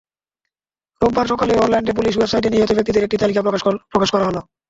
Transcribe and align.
রোববার 1.01 1.25
সকালে 1.31 1.53
Orlando 1.55 1.91
police 1.97 2.13
ওয়েবসাইটে 2.15 2.49
নিহত 2.51 2.71
ব্যক্তিদের 2.77 3.05
একটি 3.05 3.17
তালিকা 3.21 3.41
প্রকাশ 3.91 4.09
করা 4.11 4.27
হলো। 4.29 4.41